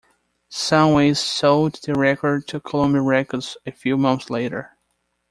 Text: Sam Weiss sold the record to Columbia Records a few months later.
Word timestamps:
Sam 0.49 0.93
Weiss 0.93 1.19
sold 1.19 1.75
the 1.83 1.93
record 1.93 2.47
to 2.47 2.59
Columbia 2.59 3.03
Records 3.03 3.55
a 3.67 3.71
few 3.71 3.97
months 3.97 4.31
later. 4.31 4.75